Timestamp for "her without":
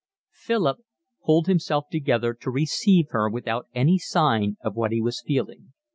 3.11-3.67